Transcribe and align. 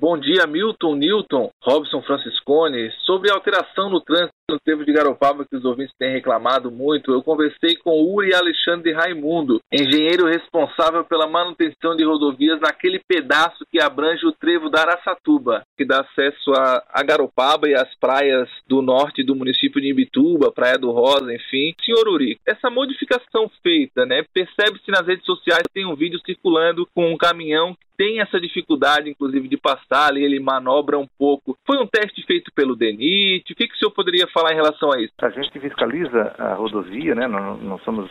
Bom 0.00 0.16
dia, 0.16 0.46
Milton, 0.46 0.94
Newton, 0.94 1.50
Robson 1.60 2.00
Franciscone. 2.02 2.92
Sobre 3.04 3.30
a 3.30 3.34
alteração 3.34 3.90
no 3.90 4.00
trânsito 4.00 4.32
no 4.48 4.58
trevo 4.60 4.84
de 4.84 4.92
Garopaba 4.92 5.44
que 5.44 5.56
os 5.56 5.64
ouvintes 5.64 5.94
têm 5.98 6.12
reclamado 6.12 6.70
muito, 6.70 7.12
eu 7.12 7.22
conversei 7.22 7.76
com 7.76 8.00
Uri 8.02 8.32
Alexandre 8.32 8.92
Raimundo, 8.92 9.60
engenheiro 9.70 10.26
responsável 10.26 11.04
pela 11.04 11.26
manutenção 11.26 11.94
de 11.96 12.04
rodovias 12.04 12.58
naquele 12.60 13.00
pedaço 13.06 13.66
que 13.70 13.82
abrange 13.82 14.24
o 14.24 14.32
trevo 14.32 14.70
da 14.70 14.82
Araçatuba, 14.82 15.62
que 15.76 15.84
dá 15.84 16.00
acesso 16.00 16.52
a, 16.52 16.82
a 16.88 17.02
Garopaba 17.02 17.68
e 17.68 17.74
as 17.74 17.92
praias 17.98 18.48
do 18.66 18.80
norte 18.80 19.22
do 19.22 19.34
município 19.34 19.82
de 19.82 19.88
Ibituba, 19.88 20.52
Praia 20.52 20.78
do 20.78 20.92
Rosa, 20.92 21.34
enfim. 21.34 21.74
Senhor 21.84 22.08
Uri, 22.08 22.38
essa 22.46 22.70
modificação 22.70 23.50
feita, 23.62 24.06
né, 24.06 24.24
percebe-se 24.32 24.90
nas 24.90 25.06
redes 25.06 25.26
sociais 25.26 25.64
tem 25.74 25.84
um 25.84 25.96
vídeo 25.96 26.20
circulando 26.24 26.88
com 26.94 27.12
um 27.12 27.18
caminhão 27.18 27.76
tem 27.98 28.20
essa 28.20 28.40
dificuldade, 28.40 29.10
inclusive, 29.10 29.48
de 29.48 29.56
passar 29.56 30.06
ali, 30.06 30.24
ele 30.24 30.38
manobra 30.38 30.96
um 30.96 31.06
pouco. 31.18 31.58
Foi 31.66 31.76
um 31.78 31.86
teste 31.86 32.24
feito 32.24 32.52
pelo 32.54 32.76
DENIT? 32.76 33.52
O 33.52 33.56
que, 33.56 33.66
que 33.66 33.74
o 33.74 33.76
senhor 33.76 33.90
poderia 33.90 34.28
falar 34.28 34.52
em 34.52 34.56
relação 34.56 34.92
a 34.92 35.00
isso? 35.00 35.12
A 35.20 35.30
gente 35.30 35.58
fiscaliza 35.58 36.32
a 36.38 36.54
rodovia, 36.54 37.16
né? 37.16 37.26
Não, 37.26 37.56
não 37.56 37.78
somos 37.80 38.08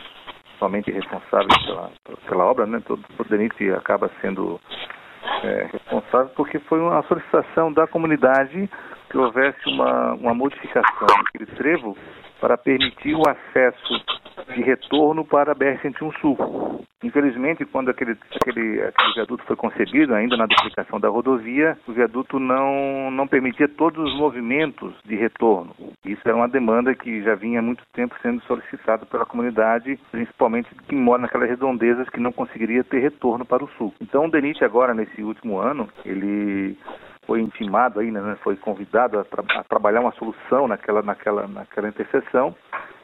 somente 0.58 0.90
responsáveis 0.90 1.56
pela, 1.64 1.90
pela 2.28 2.44
obra, 2.44 2.66
né? 2.66 2.82
Todo, 2.86 3.02
o 3.18 3.24
DENIT 3.24 3.70
acaba 3.70 4.10
sendo 4.20 4.60
é, 5.42 5.70
responsável 5.72 6.30
porque 6.36 6.58
foi 6.58 6.80
uma 6.80 7.02
solicitação 7.04 7.72
da 7.72 7.86
comunidade 7.86 8.68
que 9.08 9.16
houvesse 9.16 9.66
uma, 9.68 10.12
uma 10.14 10.34
modificação 10.34 11.06
daquele 11.06 11.46
trevo 11.56 11.96
para 12.40 12.58
permitir 12.58 13.14
o 13.14 13.22
acesso 13.26 14.04
de 14.54 14.62
retorno 14.62 15.24
para 15.24 15.52
a 15.52 15.54
BR-101 15.54 16.20
Sul. 16.20 16.36
Infelizmente, 17.02 17.64
quando 17.64 17.90
aquele, 17.90 18.16
aquele, 18.34 18.82
aquele 18.82 19.14
viaduto 19.14 19.44
foi 19.44 19.54
concebido, 19.54 20.14
ainda 20.14 20.36
na 20.36 20.46
duplicação 20.46 20.98
da 20.98 21.08
rodovia, 21.08 21.78
o 21.86 21.92
viaduto 21.92 22.40
não, 22.40 23.10
não 23.12 23.28
permitia 23.28 23.68
todos 23.68 24.04
os 24.04 24.18
movimentos 24.18 24.92
de 25.04 25.14
retorno. 25.14 25.74
Isso 26.04 26.20
era 26.24 26.36
uma 26.36 26.48
demanda 26.48 26.94
que 26.96 27.22
já 27.22 27.36
vinha 27.36 27.60
há 27.60 27.62
muito 27.62 27.84
tempo 27.92 28.16
sendo 28.20 28.42
solicitada 28.42 29.06
pela 29.06 29.24
comunidade, 29.24 29.98
principalmente 30.10 30.74
quem 30.88 30.98
mora 30.98 31.22
naquelas 31.22 31.48
redondezas 31.48 32.08
que 32.08 32.18
não 32.18 32.32
conseguiria 32.32 32.82
ter 32.82 32.98
retorno 32.98 33.44
para 33.44 33.64
o 33.64 33.70
sul. 33.78 33.94
Então, 34.00 34.26
o 34.26 34.30
DENIT 34.30 34.64
agora, 34.64 34.92
nesse 34.92 35.22
último 35.22 35.58
ano, 35.58 35.88
ele 36.04 36.76
foi 37.28 37.42
intimado 37.42 38.00
aí, 38.00 38.10
né, 38.10 38.36
foi 38.42 38.56
convidado 38.56 39.18
a, 39.18 39.24
tra 39.24 39.44
a, 39.54 39.62
trabalhar 39.62 40.00
uma 40.00 40.12
solução 40.12 40.66
naquela, 40.66 41.02
naquela, 41.02 41.46
naquela 41.46 41.88
interseção 41.88 42.56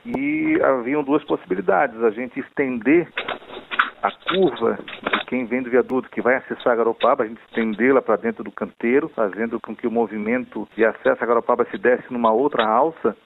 e 0.04 0.60
haviam 0.62 1.02
duas 1.02 1.24
possibilidades: 1.24 2.02
a 2.02 2.10
gente 2.10 2.38
estender 2.40 3.08
a 4.02 4.10
curva 4.10 4.78
de 5.02 5.26
quem 5.26 5.46
vem 5.46 5.62
do 5.62 5.70
viaduto 5.70 6.10
que 6.10 6.20
vai 6.20 6.36
acessar 6.36 6.74
a 6.74 6.76
Garopaba, 6.76 7.24
a 7.24 7.26
gente 7.26 7.40
estendê-la 7.48 8.02
para 8.02 8.16
dentro 8.16 8.44
do 8.44 8.52
canteiro, 8.52 9.08
fazendo 9.08 9.58
com 9.58 9.74
que 9.74 9.86
o 9.86 9.90
movimento 9.90 10.68
de 10.76 10.84
acesso 10.84 11.24
a 11.24 11.26
Garopaba 11.26 11.64
se 11.70 11.78
desse 11.78 12.12
numa 12.12 12.30
outra 12.30 12.66
alça, 12.66 13.16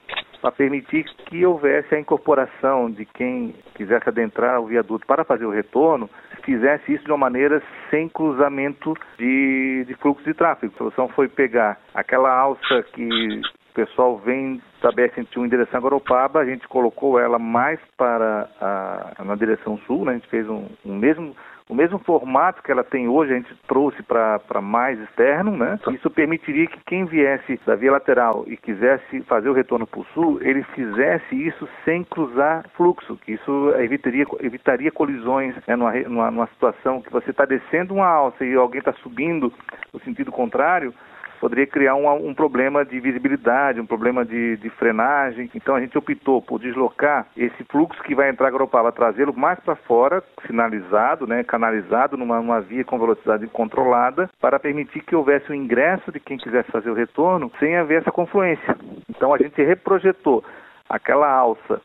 para 0.40 0.52
permitir 0.52 1.04
que 1.26 1.44
houvesse 1.44 1.94
a 1.94 1.98
incorporação 1.98 2.88
de 2.88 3.04
quem 3.04 3.56
quisesse 3.74 4.08
adentrar 4.08 4.60
o 4.60 4.66
viaduto 4.66 5.04
para 5.04 5.24
fazer 5.24 5.46
o 5.46 5.50
retorno, 5.50 6.08
fizesse 6.44 6.94
isso 6.94 7.04
de 7.04 7.10
uma 7.10 7.18
maneira 7.18 7.60
sem 7.90 8.08
cruzamento 8.08 8.94
de, 9.18 9.84
de 9.84 9.94
fluxo 9.94 10.24
de 10.24 10.32
tráfego. 10.32 10.72
A 10.74 10.78
solução 10.78 11.08
foi 11.08 11.28
pegar 11.28 11.78
aquela 11.92 12.32
alça 12.32 12.84
que 12.94 13.42
pessoal 13.78 14.18
vem 14.18 14.60
da 14.82 14.90
BR-101 14.90 15.46
em 15.46 15.48
direção 15.48 15.78
a 15.78 15.82
Garopaba, 15.82 16.40
a 16.40 16.44
gente 16.44 16.66
colocou 16.66 17.16
ela 17.16 17.38
mais 17.38 17.78
para 17.96 18.48
a, 18.60 19.24
na 19.24 19.36
direção 19.36 19.78
sul, 19.86 20.04
né? 20.04 20.12
a 20.12 20.14
gente 20.14 20.26
fez 20.26 20.48
um, 20.48 20.66
um 20.84 20.96
mesmo 20.96 21.36
o 21.68 21.74
mesmo 21.74 21.98
formato 21.98 22.62
que 22.62 22.72
ela 22.72 22.82
tem 22.82 23.08
hoje, 23.08 23.30
a 23.30 23.36
gente 23.36 23.54
trouxe 23.68 24.02
para 24.02 24.60
mais 24.62 24.98
externo, 25.00 25.54
né? 25.54 25.78
Isso 25.92 26.08
permitiria 26.08 26.66
que 26.66 26.80
quem 26.86 27.04
viesse 27.04 27.60
da 27.66 27.74
via 27.76 27.92
lateral 27.92 28.44
e 28.46 28.56
quisesse 28.56 29.20
fazer 29.24 29.50
o 29.50 29.52
retorno 29.52 29.86
para 29.86 30.00
o 30.00 30.06
sul, 30.14 30.38
ele 30.40 30.62
fizesse 30.74 31.36
isso 31.36 31.68
sem 31.84 32.04
cruzar 32.04 32.64
fluxo, 32.74 33.18
que 33.18 33.32
isso 33.32 33.74
evitaria, 33.80 34.24
evitaria 34.40 34.90
colisões 34.90 35.54
né? 35.66 35.76
numa, 35.76 35.92
numa, 35.92 36.30
numa 36.30 36.46
situação 36.46 37.02
que 37.02 37.12
você 37.12 37.32
está 37.32 37.44
descendo 37.44 37.92
uma 37.92 38.06
alça 38.06 38.46
e 38.46 38.54
alguém 38.54 38.78
está 38.78 38.94
subindo 38.94 39.52
no 39.92 40.00
sentido 40.00 40.32
contrário, 40.32 40.94
poderia 41.38 41.66
criar 41.66 41.94
um, 41.94 42.28
um 42.28 42.34
problema 42.34 42.84
de 42.84 43.00
visibilidade, 43.00 43.80
um 43.80 43.86
problema 43.86 44.24
de, 44.24 44.56
de, 44.56 44.70
frenagem. 44.70 45.50
Então 45.54 45.74
a 45.74 45.80
gente 45.80 45.96
optou 45.96 46.42
por 46.42 46.58
deslocar 46.60 47.26
esse 47.36 47.64
fluxo 47.64 48.02
que 48.02 48.14
vai 48.14 48.30
entrar 48.30 48.50
Garopaba, 48.50 48.92
trazê-lo 48.92 49.34
mais 49.36 49.58
para 49.60 49.76
fora, 49.76 50.22
sinalizado, 50.46 51.26
né, 51.26 51.44
canalizado 51.44 52.16
numa, 52.16 52.38
numa 52.38 52.60
via 52.60 52.84
com 52.84 52.98
velocidade 52.98 53.46
controlada, 53.48 54.28
para 54.40 54.58
permitir 54.58 55.00
que 55.00 55.16
houvesse 55.16 55.50
o 55.50 55.54
ingresso 55.54 56.12
de 56.12 56.20
quem 56.20 56.36
quisesse 56.36 56.70
fazer 56.70 56.90
o 56.90 56.94
retorno 56.94 57.50
sem 57.58 57.76
haver 57.76 58.00
essa 58.00 58.12
confluência. 58.12 58.76
Então 59.08 59.32
a 59.32 59.38
gente 59.38 59.62
reprojetou 59.62 60.44
aquela 60.88 61.30
alça 61.30 61.80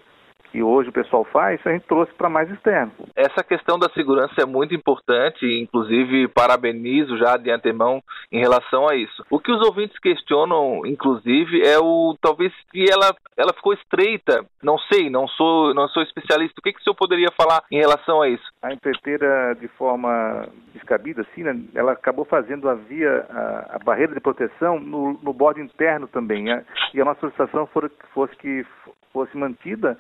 que 0.53 0.62
hoje 0.62 0.90
o 0.90 0.94
pessoal 0.94 1.25
faz, 1.25 1.59
a 1.66 1.72
gente 1.72 1.88
trouxe 1.88 2.14
para 2.14 2.30
mais 2.30 2.47
externo. 2.52 2.91
Essa 3.16 3.44
questão 3.44 3.80
da 3.80 3.90
segurança 3.90 4.36
é 4.40 4.46
muito 4.46 4.75
importante, 4.75 5.44
inclusive 5.59 6.28
parabenizo 6.28 7.18
já 7.18 7.36
de 7.38 7.50
antemão 7.50 8.03
em 8.31 8.40
relação 8.40 8.88
a 8.88 8.96
isso. 8.96 9.25
O 9.31 9.40
que 9.40 9.52
os 9.52 9.59
ouvintes 9.66 9.97
questionam, 9.97 10.86
inclusive, 10.86 11.59
é 11.68 11.80
o 11.80 12.16
talvez 12.22 12.53
se 12.72 12.86
ela, 12.88 13.16
ela 13.36 13.52
ficou 13.52 13.74
estreita. 13.74 14.46
Não 14.62 14.78
sei, 14.78 15.09
não 15.09 15.28
sou 15.28 15.74
não 15.74 15.88
sou 15.88 16.03
especialista. 16.03 16.59
O 16.59 16.62
que, 16.62 16.72
que 16.72 16.80
o 16.80 16.84
senhor 16.84 16.96
poderia 16.96 17.31
falar 17.31 17.63
em 17.72 17.80
relação 17.80 18.22
a 18.22 18.30
isso? 18.30 18.44
A 18.62 18.72
empreiteira, 18.72 19.56
de 19.59 19.68
forma 19.69 20.47
descabida, 20.72 21.24
assim, 21.24 21.42
né, 21.42 21.59
ela 21.74 21.94
acabou 21.94 22.25
fazendo 22.25 22.69
a 22.69 22.75
via, 22.75 23.25
a, 23.28 23.78
a 23.78 23.80
barreira 23.84 24.13
de 24.13 24.19
proteção 24.19 24.80
no, 24.80 25.13
no 25.13 25.34
bordo 25.34 25.59
interno 25.59 26.08
também. 26.08 26.44
Né? 26.44 26.63
E 26.94 27.02
a 27.02 27.06
nossa 27.06 27.22
solicitação 27.22 27.66
for, 27.66 27.92
fosse 28.13 28.36
que 28.36 28.63
fosse 29.12 29.36
mantida 29.36 29.97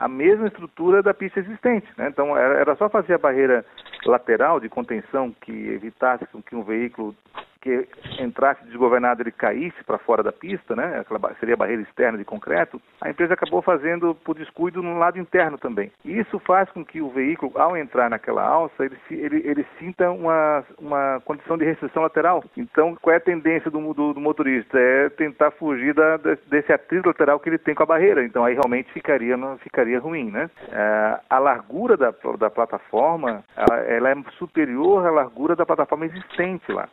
a 0.00 0.08
mesma 0.08 0.46
estrutura 0.46 1.02
da 1.02 1.12
pista 1.12 1.38
existente. 1.38 1.86
Né? 1.96 2.08
Então 2.08 2.36
era, 2.36 2.74
só 2.76 2.88
fazer 2.88 3.14
a 3.14 3.18
barreira 3.18 3.64
lateral 4.06 4.58
de 4.58 4.68
contenção 4.70 5.32
que 5.42 5.52
evitasse 5.52 6.26
que 6.42 6.56
um 6.56 6.62
veículo 6.62 7.14
que 7.60 7.86
entrasse 8.18 8.64
desgovernado 8.64 9.22
ele 9.22 9.30
caísse 9.30 9.82
para 9.84 9.98
fora 9.98 10.22
da 10.22 10.32
pista, 10.32 10.74
né? 10.74 11.00
Aquela 11.00 11.34
seria 11.34 11.54
a 11.54 11.58
barreira 11.58 11.82
externa 11.82 12.16
de 12.16 12.24
concreto. 12.24 12.80
A 13.00 13.10
empresa 13.10 13.34
acabou 13.34 13.60
fazendo 13.62 14.14
por 14.14 14.36
descuido 14.36 14.82
no 14.82 14.98
lado 14.98 15.18
interno 15.18 15.58
também. 15.58 15.92
Isso 16.04 16.38
faz 16.40 16.70
com 16.70 16.84
que 16.84 17.00
o 17.00 17.10
veículo, 17.10 17.52
ao 17.56 17.76
entrar 17.76 18.08
naquela 18.08 18.42
alça, 18.42 18.84
ele, 18.84 18.96
ele, 19.10 19.42
ele 19.44 19.66
sinta 19.78 20.10
uma, 20.10 20.64
uma 20.78 21.20
condição 21.24 21.58
de 21.58 21.64
restrição 21.64 22.02
lateral. 22.02 22.42
Então, 22.56 22.96
qual 23.00 23.14
é 23.14 23.16
a 23.16 23.20
tendência 23.20 23.70
do, 23.70 23.92
do, 23.92 24.14
do 24.14 24.20
motorista? 24.20 24.78
É 24.78 25.08
tentar 25.10 25.50
fugir 25.52 25.94
da, 25.94 26.16
desse 26.48 26.72
atrito 26.72 27.08
lateral 27.08 27.38
que 27.38 27.48
ele 27.48 27.58
tem 27.58 27.74
com 27.74 27.82
a 27.82 27.86
barreira. 27.86 28.24
Então, 28.24 28.44
aí 28.44 28.54
realmente 28.54 28.90
ficaria, 28.92 29.36
ficaria 29.58 30.00
ruim, 30.00 30.30
né? 30.30 30.50
É, 30.72 31.20
a 31.28 31.38
largura 31.38 31.96
da, 31.96 32.12
da 32.38 32.50
plataforma, 32.50 33.44
ela 33.86 34.10
é 34.10 34.14
superior 34.38 35.06
à 35.06 35.10
largura 35.10 35.54
da 35.54 35.66
plataforma 35.66 36.06
existente 36.06 36.72
lá. 36.72 36.88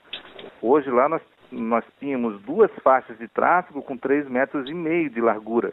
Hoje 0.61 0.89
lá 0.89 1.07
nós, 1.07 1.21
nós 1.51 1.83
tínhamos 1.99 2.41
duas 2.41 2.71
faixas 2.83 3.17
de 3.17 3.27
tráfego 3.27 3.81
com 3.81 3.97
3 3.97 4.27
metros 4.29 4.69
e 4.69 4.73
meio 4.73 5.09
de 5.09 5.21
largura, 5.21 5.71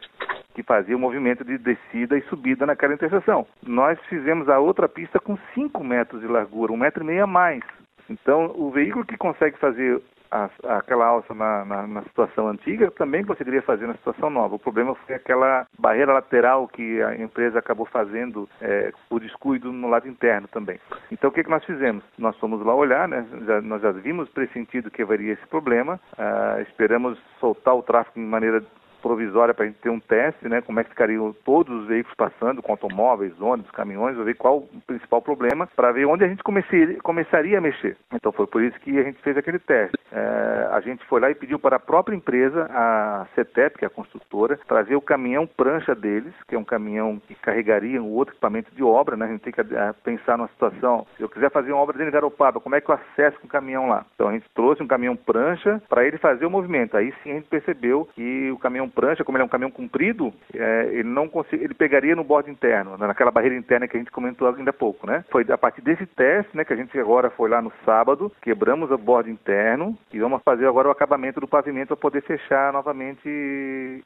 que 0.54 0.62
fazia 0.62 0.97
o 0.97 0.98
movimento 0.98 1.44
de 1.44 1.58
descida 1.58 2.16
e 2.16 2.22
subida 2.22 2.66
naquela 2.66 2.94
interseção. 2.94 3.47
Nós 3.62 3.98
fizemos 4.08 4.48
a 4.48 4.58
outra 4.58 4.88
pista 4.88 5.19
com 5.19 5.36
5 5.54 5.82
metros 5.82 6.20
de 6.20 6.26
largura, 6.26 6.72
um 6.72 6.76
metro 6.76 7.02
e 7.02 7.06
meio 7.06 7.25
a 7.25 7.26
mais. 7.26 7.62
Então, 8.08 8.52
o 8.54 8.70
veículo 8.70 9.04
que 9.04 9.16
consegue 9.16 9.58
fazer 9.58 10.00
a, 10.34 10.78
aquela 10.78 11.06
alça 11.06 11.33
na, 11.33 11.65
na, 11.65 11.87
na, 11.87 12.03
situação 12.03 12.49
antiga, 12.49 12.91
também 12.91 13.25
conseguiria 13.25 13.62
fazer 13.62 13.87
na 13.87 13.95
situação 13.95 14.28
nova. 14.28 14.56
O 14.56 14.59
problema 14.59 14.95
foi 15.06 15.15
aquela 15.15 15.65
barreira 15.78 16.12
lateral 16.12 16.67
que 16.67 17.00
a 17.03 17.15
empresa 17.15 17.61
acabou 17.61 17.87
fazendo 17.87 18.49
é, 18.61 18.93
descuido 19.21 19.73
no 19.73 19.89
lado 19.89 20.09
interno 20.09 20.49
também. 20.49 20.78
Então, 21.11 21.31
o 21.31 21.33
que, 21.33 21.44
que 21.44 21.50
nós 21.50 21.65
fizemos? 21.65 22.03
Nós 22.19 22.37
fomos 22.39 22.65
lá 22.65 22.75
olhar, 22.75 23.09
né? 23.09 23.25
Já, 23.47 23.61
nós 23.61 23.81
já 23.81 23.93
vimos 23.93 24.28
pressentido 24.28 24.91
que 24.91 25.03
haveria 25.03 25.34
esse 25.34 25.47
problema, 25.47 26.00
ah, 26.19 26.58
esperamos 26.62 27.19
soltar 27.38 27.75
o 27.75 27.82
tráfego 27.82 28.20
de 28.20 28.26
maneira 28.26 28.62
provisória 29.05 29.53
para 29.53 29.67
a 29.67 29.69
gente 29.69 29.81
ter 29.81 29.91
um 29.91 30.01
teste, 30.01 30.49
né? 30.49 30.62
Como 30.62 30.81
é 30.81 30.83
que 30.83 30.89
ficariam 30.89 31.37
todos 31.45 31.83
os 31.83 31.87
veículos 31.87 32.17
passando, 32.17 32.62
com 32.62 32.73
automóveis, 32.73 33.39
ônibus, 33.39 33.71
caminhões, 33.71 34.17
ver 34.17 34.35
qual 34.35 34.56
o 34.56 34.81
principal 34.87 35.21
problema, 35.21 35.69
para 35.77 35.93
ver 35.93 36.06
onde 36.06 36.25
a 36.25 36.29
gente 36.29 36.43
começaria, 36.43 37.59
a 37.59 37.61
mexer. 37.61 37.99
Então 38.15 38.33
foi 38.33 38.47
por 38.47 38.62
isso 38.62 38.81
que 38.81 38.99
a 38.99 39.03
gente 39.03 39.21
fez 39.21 39.37
aquele 39.37 39.59
teste. 39.59 39.99
É, 40.11 40.69
a 40.73 40.81
gente 40.81 41.05
foi 41.05 41.21
lá 41.21 41.31
e 41.31 41.35
pediu 41.35 41.59
para 41.59 41.77
a 41.77 41.81
própria 41.81 42.17
empresa, 42.17 42.67
a 42.71 43.27
CETEP, 43.35 43.79
que 43.79 43.85
é 43.85 43.89
a 43.89 43.91
construtora, 43.91 44.59
trazer 44.67 44.97
o 44.97 45.03
caminhão 45.03 45.47
prancha 45.47 45.95
deles, 45.95 46.33
que 46.49 46.55
é 46.55 46.59
um 46.59 46.65
caminhão 46.65 47.21
que 47.27 47.35
carregaria 47.35 48.03
um 48.03 48.11
outro 48.11 48.33
equipamento 48.33 48.75
de 48.75 48.83
obra, 48.83 49.17
né? 49.17 49.27
A 49.27 49.29
gente 49.29 49.43
tem 49.43 49.53
que 49.53 49.61
eh, 49.61 49.95
pensar 50.03 50.39
numa 50.39 50.49
situação, 50.49 51.06
se 51.17 51.23
eu 51.23 51.29
quiser 51.29 51.51
fazer 51.51 51.73
uma 51.73 51.83
obra 51.83 51.99
dentro 51.99 52.11
de 52.11 52.15
Garopaba, 52.15 52.61
como 52.61 52.75
é 52.75 52.81
que 52.81 52.91
eu 52.91 52.95
acesso 52.95 53.39
com 53.41 53.47
o 53.47 53.51
caminhão 53.51 53.89
lá? 53.89 54.06
Então 54.15 54.29
a 54.29 54.33
gente 54.33 54.47
trouxe 54.55 54.83
um 54.83 54.87
caminhão 54.87 55.17
prancha 55.17 55.83
para 55.89 56.05
ele 56.06 56.17
fazer 56.17 56.47
o 56.47 56.51
movimento. 56.51 56.97
Aí 56.97 57.12
sim 57.23 57.33
a 57.33 57.35
gente 57.35 57.49
percebeu 57.49 58.09
que 58.15 58.51
o 58.51 58.59
caminhão 58.59 58.89
prancha, 58.94 59.25
como 59.25 59.37
ele 59.37 59.43
é 59.43 59.44
um 59.44 59.49
caminhão 59.49 59.70
comprido, 59.70 60.32
é, 60.55 60.88
ele 60.93 61.08
não 61.08 61.29
conseguia, 61.29 61.64
ele 61.64 61.75
pegaria 61.75 62.14
no 62.14 62.25
bordo 62.25 62.50
interno, 62.50 62.96
naquela 62.96 63.31
barreira 63.31 63.56
interna 63.56 63.88
que 63.88 63.96
a 63.96 64.00
gente 64.00 64.11
comentou 64.11 64.49
ainda 64.49 64.70
há 64.70 64.73
pouco, 64.73 65.06
né? 65.06 65.25
Foi 65.31 65.44
a 65.50 65.58
partir 65.58 65.82
desse 65.82 66.06
teste, 66.06 66.56
né, 66.56 66.64
que 66.64 66.73
a 66.73 66.76
gente 66.76 66.99
agora 66.99 67.31
foi 67.31 67.49
lá 67.50 67.61
no 67.61 67.73
sábado, 67.85 68.31
quebramos 68.41 68.91
o 68.91 68.99
bordo 68.99 69.29
interno 69.29 69.96
e 70.12 70.19
vamos 70.19 70.43
fazer 70.43 70.67
agora 70.67 70.88
o 70.88 70.93
acabamento 70.93 71.41
do 71.41 71.49
pavimento 71.49 71.88
para 71.88 71.96
poder 71.96 72.23
fechar 72.23 72.73
novamente 72.73 73.29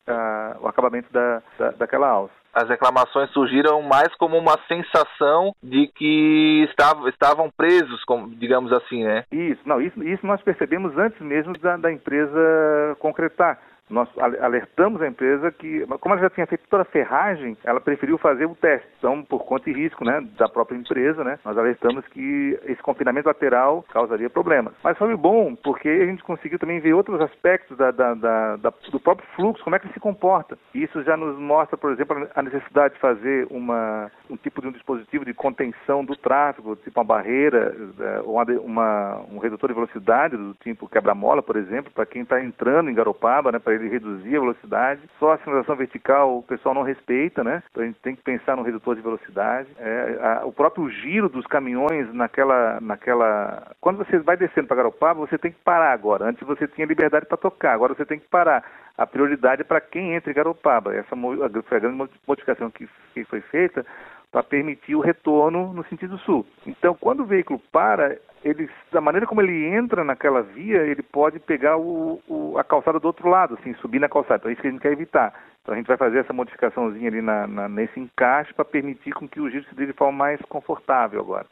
uh, 0.09 0.63
o 0.63 0.69
acabamento 0.69 1.13
da, 1.13 1.43
da, 1.59 1.71
daquela 1.73 2.09
alça 2.09 2.39
as 2.59 2.69
reclamações 2.69 3.31
surgiram 3.31 3.81
mais 3.83 4.13
como 4.17 4.37
uma 4.37 4.59
sensação 4.67 5.55
de 5.63 5.87
que 5.95 6.67
estavam, 6.69 7.09
estavam 7.09 7.51
presos, 7.51 8.03
digamos 8.37 8.73
assim, 8.73 9.05
né? 9.05 9.25
Isso, 9.31 9.61
não, 9.65 9.81
isso, 9.81 10.03
isso 10.03 10.27
nós 10.27 10.43
percebemos 10.43 10.97
antes 10.99 11.21
mesmo 11.21 11.57
da, 11.59 11.77
da 11.77 11.93
empresa 11.93 12.97
concretar 12.99 13.59
nós 13.91 14.09
alertamos 14.19 15.01
a 15.03 15.07
empresa 15.09 15.51
que, 15.51 15.87
como 16.01 16.15
ela 16.15 16.23
já 16.23 16.31
tinha 16.31 16.47
feito 16.47 16.65
toda 16.69 16.83
a 16.83 16.87
ferragem, 16.87 17.57
ela 17.65 17.81
preferiu 17.81 18.19
fazer 18.19 18.47
o 18.47 18.55
teste. 18.55 18.87
Então, 18.99 19.23
por 19.23 19.45
conta 19.45 19.71
e 19.71 19.73
risco 19.73 20.05
né, 20.05 20.27
da 20.37 20.49
própria 20.49 20.77
empresa, 20.77 21.25
né, 21.25 21.39
nós 21.45 21.57
alertamos 21.57 22.07
que 22.09 22.59
esse 22.65 22.83
confinamento 22.83 23.29
lateral 23.29 23.85
causaria 23.91 24.31
problemas. 24.31 24.75
Mas 24.83 24.99
foi 24.99 25.15
bom, 25.17 25.55
porque 25.57 25.89
a 25.89 26.07
gente 26.07 26.23
conseguiu 26.23 26.59
também 26.59 26.81
ver 26.81 26.93
outros 26.93 27.21
aspectos 27.21 27.77
da, 27.77 27.91
da, 27.91 28.15
da, 28.15 28.57
do 28.91 29.01
próprio 29.01 29.27
fluxo, 29.35 29.65
como 29.65 29.77
é 29.77 29.79
que 29.79 29.87
ele 29.87 29.95
se 29.95 30.01
comporta. 30.01 30.59
Isso 30.75 31.03
já 31.03 31.17
nos 31.17 31.39
mostra, 31.39 31.77
por 31.77 31.93
exemplo, 31.93 32.29
a 32.35 32.43
necessidade 32.43 32.95
de 32.95 33.01
fazer 33.01 33.47
uma, 33.51 34.11
um 34.29 34.37
tipo 34.37 34.61
de 34.61 34.69
um 34.69 34.73
dispositivo 34.73 35.25
de 35.25 35.33
contenção 35.33 36.05
do 36.05 36.17
tráfego, 36.17 36.77
tipo 36.77 36.99
uma 36.99 37.05
barreira, 37.05 37.75
é, 38.01 38.21
uma, 38.21 38.45
uma, 38.61 39.21
um 39.31 39.39
redutor 39.39 39.69
de 39.69 39.75
velocidade 39.75 40.37
do 40.37 40.55
tipo 40.55 40.89
quebra-mola, 40.89 41.43
por 41.43 41.57
exemplo, 41.57 41.91
para 41.93 42.07
quem 42.07 42.23
está 42.23 42.43
entrando 42.43 42.91
em 42.91 42.95
Garopaba, 42.95 43.53
né, 43.53 43.59
para 43.59 43.78
ele 43.79 43.89
reduzir 43.89 44.37
a 44.37 44.41
velocidade. 44.41 45.01
Só 45.19 45.33
a 45.33 45.39
sinalização 45.39 45.77
vertical 45.77 46.39
o 46.39 46.43
pessoal 46.43 46.75
não 46.75 46.83
respeita, 46.83 47.43
né? 47.43 47.63
Então 47.71 47.83
a 47.83 47.87
gente 47.87 48.01
tem 48.01 48.15
que 48.15 48.23
pensar 48.23 48.57
no 48.57 48.63
redutor 48.63 48.95
de 48.95 49.03
velocidade. 49.03 49.69
É, 49.79 50.19
a, 50.21 50.47
o 50.47 50.53
próprio 50.53 50.89
giro 50.91 51.29
dos 51.29 51.47
caminhões 51.47 52.13
naquela, 52.13 52.81
naquela. 52.81 53.73
Quando 53.81 53.99
você 53.99 54.19
vai 54.19 54.37
descendo 54.37 54.69
para 54.69 54.77
Garopaba, 54.77 55.21
você 55.21 55.39
tem 55.39 55.53
que 55.53 55.59
parar 55.65 55.93
agora. 55.93 56.27
Antes 56.27 56.47
você 56.47 56.67
tinha 56.69 56.87
liberdade 56.87 57.27
para 57.27 57.37
tocar, 57.37 57.73
agora 57.73 57.95
você 57.95 58.05
tem 58.05 58.19
que 58.19 58.29
parar. 58.29 58.65
A 58.97 59.07
prioridade 59.07 59.63
é 59.63 59.65
para 59.65 59.81
quem 59.81 60.15
entra 60.15 60.31
em 60.31 60.35
Garopaba. 60.35 60.95
Essa 60.95 61.17
foi 61.17 61.77
a 61.77 61.81
grande 61.81 62.11
modificação 62.27 62.71
que, 62.71 62.89
que 63.15 63.25
foi 63.25 63.41
feita 63.43 63.87
para 64.31 64.43
permitir 64.43 64.95
o 64.95 65.01
retorno 65.01 65.73
no 65.73 65.85
sentido 65.85 66.19
sul. 66.19 66.47
Então, 66.67 66.95
quando 66.95 67.21
o 67.21 67.27
veículo 67.27 67.61
para, 67.73 68.19
ele, 68.45 68.69
da 68.93 69.01
maneira 69.01 69.27
como 69.27 69.41
ele 69.41 69.67
entra 69.67 70.05
naquela 70.05 70.43
via, 70.43 70.83
ele 70.83 71.03
pode 71.03 71.39
pegar 71.39 71.77
o, 71.77 72.21
o, 72.29 72.59
a 72.59 72.65
calçada 72.65 73.01
do 73.01 73.07
outro 73.07 73.29
lado, 73.29 73.55
assim, 73.55 73.75
subir 73.75 73.99
na 73.99 74.09
calçada. 74.09 74.37
Então, 74.37 74.51
é 74.51 74.53
isso 74.53 74.63
que 74.63 74.69
a 74.69 74.71
gente 74.71 74.81
quer 74.81 74.93
evitar. 74.93 75.33
Então, 75.63 75.75
a 75.75 75.77
gente 75.77 75.87
vai 75.87 75.97
fazer 75.97 76.19
essa 76.19 76.33
modificaçãozinha 76.33 77.09
ali 77.09 77.21
na, 77.21 77.47
na, 77.47 77.69
nesse 77.69 77.99
encaixe 77.99 78.55
para 78.55 78.65
permitir 78.65 79.13
com 79.13 79.29
que 79.29 79.41
o 79.41 79.51
giro 79.51 79.65
se 79.65 79.75
dê 79.75 79.87
de 79.87 79.93
forma 79.93 80.17
mais 80.17 80.41
confortável 80.43 81.21
agora. 81.21 81.47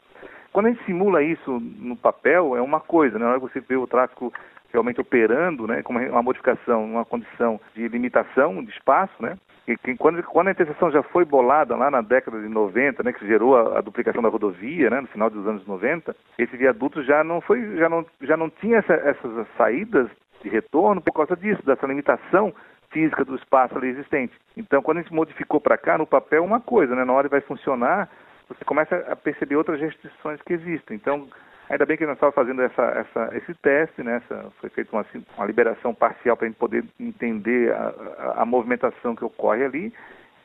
Quando 0.51 0.67
a 0.67 0.69
gente 0.69 0.83
simula 0.85 1.21
isso 1.21 1.59
no 1.59 1.95
papel, 1.95 2.55
é 2.55 2.61
uma 2.61 2.79
coisa, 2.79 3.19
né? 3.19 3.25
Na 3.25 3.31
hora 3.31 3.39
que 3.39 3.47
você 3.47 3.59
vê 3.59 3.75
o 3.75 3.85
tráfego 3.85 4.33
realmente 4.71 4.99
operando, 4.99 5.67
né, 5.67 5.81
como 5.81 5.99
uma 5.99 6.21
modificação, 6.21 6.83
uma 6.83 7.05
condição 7.05 7.59
de 7.73 7.87
limitação 7.87 8.63
de 8.63 8.69
espaço, 8.71 9.13
né, 9.21 9.37
e 9.67 9.75
que 9.75 9.97
quando, 9.97 10.23
quando 10.23 10.47
a 10.47 10.51
interseção 10.51 10.89
já 10.89 11.03
foi 11.03 11.25
bolada 11.25 11.75
lá 11.75 11.91
na 11.91 12.01
década 12.01 12.39
de 12.41 12.47
90, 12.47 13.03
né, 13.03 13.11
que 13.11 13.27
gerou 13.27 13.57
a, 13.57 13.79
a, 13.79 13.81
duplicação 13.81 14.21
da 14.21 14.29
rodovia, 14.29 14.89
né, 14.89 15.01
no 15.01 15.07
final 15.07 15.29
dos 15.29 15.45
anos 15.45 15.67
90, 15.67 16.15
esse 16.39 16.55
viaduto 16.55 17.03
já 17.03 17.21
não 17.23 17.41
foi, 17.41 17.75
já 17.75 17.89
não, 17.89 18.05
já 18.21 18.37
não 18.37 18.49
tinha 18.49 18.77
essa, 18.77 18.93
essas 18.93 19.45
saídas 19.57 20.09
de 20.41 20.47
retorno 20.47 21.01
por 21.01 21.11
causa 21.11 21.35
disso, 21.35 21.65
dessa 21.65 21.85
limitação 21.85 22.53
física 22.91 23.25
do 23.25 23.35
espaço 23.35 23.77
ali 23.77 23.89
existente. 23.89 24.33
Então, 24.55 24.81
quando 24.81 24.99
a 24.99 25.01
gente 25.01 25.13
modificou 25.13 25.59
para 25.59 25.77
cá, 25.77 25.97
no 25.97 26.07
papel 26.07 26.45
uma 26.45 26.61
coisa, 26.61 26.95
né, 26.95 27.03
na 27.03 27.11
hora 27.11 27.27
vai 27.27 27.41
funcionar, 27.41 28.09
você 28.47 28.63
começa 28.63 28.95
a 29.09 29.15
perceber 29.17 29.57
outras 29.57 29.81
restrições 29.81 30.41
que 30.43 30.53
existem. 30.53 30.95
Então, 30.95 31.27
Ainda 31.69 31.85
bem 31.85 31.97
que 31.97 32.05
nós 32.05 32.15
estávamos 32.15 32.35
fazendo 32.35 32.61
essa, 32.61 32.81
essa, 32.81 33.37
esse 33.37 33.53
teste, 33.55 34.01
né? 34.01 34.17
Essa, 34.23 34.49
foi 34.61 34.69
feita 34.69 34.95
uma, 34.95 35.01
assim, 35.01 35.23
uma 35.35 35.45
liberação 35.45 35.93
parcial 35.93 36.37
para 36.37 36.45
a 36.45 36.49
gente 36.49 36.57
poder 36.57 36.85
entender 36.99 37.73
a, 37.73 37.93
a, 38.17 38.41
a, 38.43 38.45
movimentação 38.45 39.15
que 39.15 39.25
ocorre 39.25 39.65
ali 39.65 39.93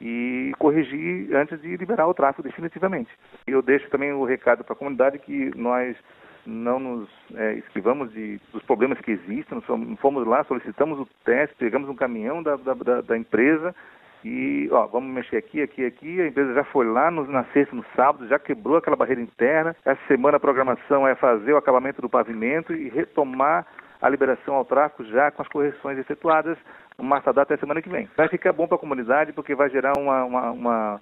e 0.01 0.53
corrigir 0.59 1.33
antes 1.37 1.61
de 1.63 1.77
liberar 1.77 2.09
o 2.09 2.15
tráfego 2.15 2.43
definitivamente. 2.43 3.11
Eu 3.47 3.63
deixo 3.63 3.89
também 3.89 4.13
o 4.13 4.25
recado 4.25 4.65
para 4.65 4.73
a 4.73 4.77
comunidade 4.77 5.21
que 5.21 5.57
nós 5.57 5.97
não 6.45 6.81
nos 6.81 7.09
é, 7.37 7.55
esquivamos 7.55 8.13
de, 8.13 8.41
dos 8.53 8.63
problemas 8.65 8.99
que 9.01 9.13
existem, 9.13 9.63
nós 9.69 10.01
fomos 10.01 10.27
lá, 10.27 10.43
solicitamos 10.43 10.99
o 10.99 11.09
teste, 11.25 11.55
pegamos 11.57 11.89
um 11.89 11.95
caminhão 11.95 12.43
da, 12.43 12.57
da, 12.57 13.01
da 13.01 13.17
empresa, 13.17 13.73
e, 14.25 14.69
ó, 14.71 14.87
vamos 14.87 15.13
mexer 15.13 15.37
aqui, 15.37 15.63
aqui, 15.63 15.85
aqui. 15.85 16.21
A 16.21 16.27
empresa 16.27 16.55
já 16.55 16.65
foi 16.65 16.87
lá 16.87 17.11
no, 17.11 17.27
na 17.27 17.45
sexta, 17.47 17.75
no 17.75 17.85
sábado, 17.97 18.29
já 18.29 18.39
quebrou 18.39 18.77
aquela 18.77 18.97
barreira 18.97 19.21
interna. 19.21 19.75
Essa 19.85 20.01
semana 20.07 20.37
a 20.37 20.41
programação 20.41 21.07
é 21.07 21.15
fazer 21.15 21.53
o 21.53 21.57
acabamento 21.57 22.01
do 22.01 22.09
pavimento 22.09 22.73
e 22.73 22.89
retomar 22.89 23.67
a 24.01 24.09
liberação 24.09 24.55
ao 24.55 24.65
tráfego 24.65 25.09
já 25.09 25.31
com 25.31 25.43
as 25.43 25.49
correções 25.49 25.97
efetuadas 25.99 26.59
Marta 27.01 27.33
Data 27.33 27.55
até 27.55 27.61
semana 27.61 27.83
que 27.83 27.89
vem. 27.89 28.09
Vai 28.17 28.29
ficar 28.29 28.53
bom 28.53 28.67
para 28.67 28.77
a 28.77 28.81
comunidade 28.81 29.33
porque 29.33 29.55
vai 29.55 29.71
gerar 29.71 29.93
uma, 29.99 30.25
uma, 30.25 30.51
uma 30.51 31.01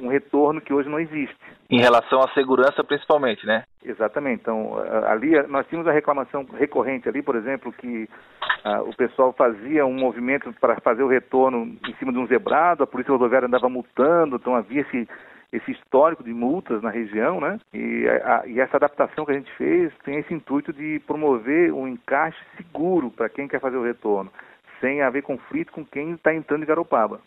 um 0.00 0.08
retorno 0.08 0.60
que 0.60 0.72
hoje 0.72 0.88
não 0.88 0.98
existe. 0.98 1.36
Em 1.70 1.80
relação 1.80 2.20
à 2.20 2.28
segurança, 2.32 2.82
principalmente, 2.84 3.46
né? 3.46 3.64
Exatamente. 3.84 4.40
Então, 4.40 4.78
ali 5.06 5.30
nós 5.46 5.66
tínhamos 5.66 5.86
a 5.86 5.92
reclamação 5.92 6.46
recorrente 6.54 7.08
ali, 7.08 7.22
por 7.22 7.36
exemplo, 7.36 7.72
que 7.72 8.08
o 8.86 8.96
pessoal 8.96 9.32
fazia 9.32 9.84
um 9.84 9.92
movimento 9.92 10.52
para 10.54 10.80
fazer 10.80 11.02
o 11.02 11.08
retorno 11.08 11.76
em 11.86 11.94
cima 11.98 12.10
de 12.10 12.18
um 12.18 12.26
zebrado, 12.26 12.82
a 12.82 12.86
polícia 12.86 13.12
rodoviária 13.12 13.46
andava 13.46 13.68
multando, 13.68 14.36
então 14.36 14.54
havia 14.54 14.80
esse 14.80 15.06
esse 15.52 15.70
histórico 15.70 16.24
de 16.24 16.34
multas 16.34 16.82
na 16.82 16.90
região, 16.90 17.40
né? 17.40 17.60
E, 17.72 18.08
a, 18.08 18.42
e, 18.44 18.58
essa 18.58 18.76
adaptação 18.76 19.24
que 19.24 19.30
a 19.30 19.36
gente 19.36 19.52
fez 19.52 19.92
tem 20.04 20.16
esse 20.18 20.34
intuito 20.34 20.72
de 20.72 21.00
promover 21.06 21.72
um 21.72 21.86
encaixe 21.86 22.38
seguro 22.56 23.08
para 23.08 23.28
quem 23.28 23.46
quer 23.46 23.60
fazer 23.60 23.76
o 23.76 23.84
retorno, 23.84 24.32
sem 24.80 25.00
haver 25.00 25.22
conflito 25.22 25.70
com 25.70 25.84
quem 25.84 26.12
está 26.14 26.34
entrando 26.34 26.64
em 26.64 26.66
Garopaba. 26.66 27.20